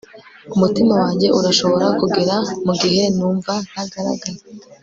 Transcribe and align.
umutima 0.55 0.93
wanjye 1.01 1.27
urashobora 1.37 1.87
kugera, 1.99 2.35
mugihe 2.65 3.01
numva 3.17 3.53
ntagaragara 3.69 4.39